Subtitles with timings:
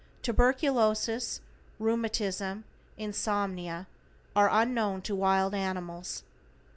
[0.23, 1.41] Tuberculosis,
[1.77, 2.63] rheumatism,
[2.97, 3.85] insomnia
[4.35, 6.23] are unknown to wild animals.